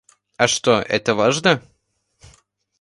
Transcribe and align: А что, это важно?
А 0.37 0.47
что, 0.47 0.81
это 0.81 1.13
важно? 1.13 1.61